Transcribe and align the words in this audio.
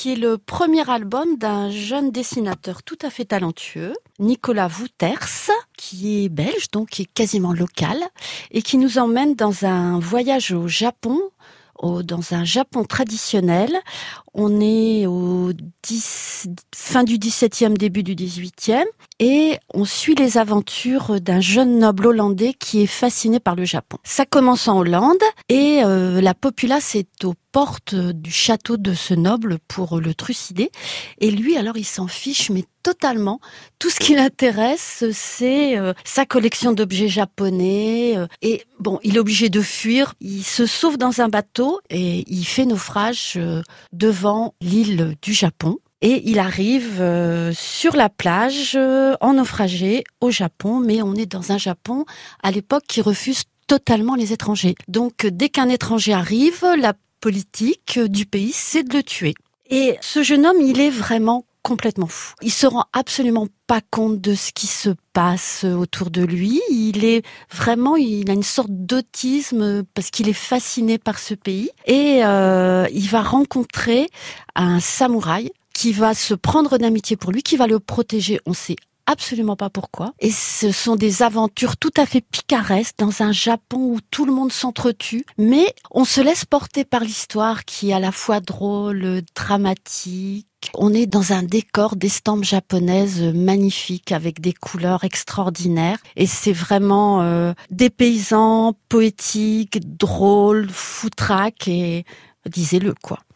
qui 0.00 0.12
est 0.12 0.16
le 0.16 0.38
premier 0.38 0.88
album 0.88 1.36
d'un 1.36 1.68
jeune 1.68 2.10
dessinateur 2.10 2.82
tout 2.82 2.96
à 3.02 3.10
fait 3.10 3.26
talentueux, 3.26 3.92
Nicolas 4.18 4.68
Wouters, 4.68 5.50
qui 5.76 6.24
est 6.24 6.30
belge, 6.30 6.70
donc 6.72 6.88
qui 6.88 7.02
est 7.02 7.12
quasiment 7.12 7.52
local, 7.52 7.98
et 8.50 8.62
qui 8.62 8.78
nous 8.78 8.96
emmène 8.96 9.34
dans 9.34 9.66
un 9.66 9.98
voyage 9.98 10.52
au 10.52 10.68
Japon 10.68 11.20
dans 11.82 12.34
un 12.34 12.44
Japon 12.44 12.84
traditionnel. 12.84 13.74
On 14.32 14.60
est 14.60 15.06
au 15.06 15.52
10, 15.82 16.48
fin 16.74 17.04
du 17.04 17.18
17e, 17.18 17.76
début 17.76 18.02
du 18.02 18.14
18e, 18.14 18.84
et 19.18 19.58
on 19.74 19.84
suit 19.84 20.14
les 20.14 20.38
aventures 20.38 21.20
d'un 21.20 21.40
jeune 21.40 21.78
noble 21.78 22.06
hollandais 22.06 22.54
qui 22.54 22.82
est 22.82 22.86
fasciné 22.86 23.40
par 23.40 23.56
le 23.56 23.64
Japon. 23.64 23.98
Ça 24.04 24.26
commence 24.26 24.68
en 24.68 24.78
Hollande, 24.78 25.22
et 25.48 25.82
euh, 25.84 26.20
la 26.20 26.34
populace 26.34 26.94
est 26.94 27.24
au 27.24 27.34
porte 27.52 27.96
du 27.96 28.30
château 28.30 28.76
de 28.76 28.94
ce 28.94 29.12
noble 29.12 29.58
pour 29.66 30.00
le 30.00 30.14
trucider. 30.14 30.70
Et 31.18 31.32
lui, 31.32 31.56
alors, 31.56 31.76
il 31.76 31.84
s'en 31.84 32.06
fiche, 32.06 32.50
mais 32.50 32.64
totalement. 32.84 33.40
Tout 33.80 33.90
ce 33.90 33.98
qui 33.98 34.14
l'intéresse, 34.14 35.04
c'est 35.12 35.76
euh, 35.76 35.92
sa 36.04 36.24
collection 36.24 36.72
d'objets 36.72 37.08
japonais. 37.08 38.16
Euh, 38.16 38.26
et 38.40 38.62
bon, 38.78 39.00
il 39.02 39.16
est 39.16 39.18
obligé 39.18 39.48
de 39.48 39.60
fuir. 39.60 40.14
Il 40.20 40.44
se 40.44 40.64
sauve 40.64 40.96
dans 40.96 41.20
un 41.20 41.28
bateau 41.28 41.80
et 41.90 42.24
il 42.28 42.44
fait 42.44 42.66
naufrage 42.66 43.38
devant 43.92 44.19
l'île 44.60 45.16
du 45.22 45.32
Japon. 45.32 45.78
Et 46.02 46.22
il 46.30 46.38
arrive 46.38 47.02
sur 47.52 47.94
la 47.94 48.08
plage 48.08 48.78
en 49.20 49.34
naufragé 49.34 50.04
au 50.22 50.30
Japon, 50.30 50.80
mais 50.80 51.02
on 51.02 51.14
est 51.14 51.26
dans 51.26 51.52
un 51.52 51.58
Japon 51.58 52.06
à 52.42 52.50
l'époque 52.50 52.84
qui 52.88 53.02
refuse 53.02 53.42
totalement 53.66 54.14
les 54.14 54.32
étrangers. 54.32 54.74
Donc 54.88 55.26
dès 55.26 55.50
qu'un 55.50 55.68
étranger 55.68 56.14
arrive, 56.14 56.64
la 56.78 56.94
politique 57.20 57.98
du 57.98 58.24
pays, 58.24 58.52
c'est 58.52 58.82
de 58.82 58.96
le 58.96 59.02
tuer. 59.02 59.34
Et 59.68 59.98
ce 60.00 60.22
jeune 60.22 60.46
homme, 60.46 60.60
il 60.60 60.80
est 60.80 60.90
vraiment 60.90 61.44
complètement 61.62 62.06
fou. 62.06 62.34
Il 62.42 62.52
se 62.52 62.66
rend 62.66 62.84
absolument 62.92 63.48
pas 63.66 63.80
compte 63.90 64.20
de 64.20 64.34
ce 64.34 64.52
qui 64.52 64.66
se 64.66 64.90
passe 65.12 65.64
autour 65.64 66.10
de 66.10 66.22
lui. 66.22 66.60
Il 66.70 67.04
est 67.04 67.24
vraiment, 67.52 67.96
il 67.96 68.30
a 68.30 68.34
une 68.34 68.42
sorte 68.42 68.70
d'autisme 68.70 69.84
parce 69.94 70.10
qu'il 70.10 70.28
est 70.28 70.32
fasciné 70.32 70.98
par 70.98 71.18
ce 71.18 71.34
pays. 71.34 71.70
Et 71.86 72.24
euh, 72.24 72.86
il 72.92 73.08
va 73.08 73.22
rencontrer 73.22 74.08
un 74.54 74.80
samouraï 74.80 75.52
qui 75.74 75.92
va 75.92 76.14
se 76.14 76.34
prendre 76.34 76.78
d'amitié 76.78 77.16
pour 77.16 77.32
lui, 77.32 77.42
qui 77.42 77.56
va 77.56 77.66
le 77.66 77.80
protéger. 77.80 78.40
On 78.46 78.52
sait 78.52 78.76
absolument 79.06 79.56
pas 79.56 79.70
pourquoi. 79.70 80.12
Et 80.20 80.30
ce 80.30 80.72
sont 80.72 80.96
des 80.96 81.22
aventures 81.22 81.76
tout 81.76 81.92
à 81.96 82.06
fait 82.06 82.20
picaresques 82.20 82.98
dans 82.98 83.22
un 83.22 83.32
Japon 83.32 83.78
où 83.78 83.98
tout 84.10 84.24
le 84.24 84.32
monde 84.32 84.52
s'entretue, 84.52 85.24
mais 85.36 85.74
on 85.90 86.04
se 86.04 86.20
laisse 86.20 86.44
porter 86.44 86.84
par 86.84 87.02
l'histoire 87.02 87.64
qui 87.64 87.90
est 87.90 87.94
à 87.94 88.00
la 88.00 88.12
fois 88.12 88.40
drôle, 88.40 89.22
dramatique. 89.34 90.46
On 90.74 90.92
est 90.92 91.06
dans 91.06 91.32
un 91.32 91.42
décor 91.42 91.96
d'estampes 91.96 92.44
japonaises 92.44 93.22
magnifiques 93.22 94.12
avec 94.12 94.40
des 94.40 94.52
couleurs 94.52 95.04
extraordinaires 95.04 95.98
et 96.16 96.26
c'est 96.26 96.52
vraiment 96.52 97.22
euh, 97.22 97.52
des 97.70 97.90
paysans 97.90 98.74
poétiques, 98.88 99.80
drôles, 99.96 100.68
foutraques 100.70 101.68
et 101.68 102.04
disez-le 102.46 102.94
quoi. 103.02 103.20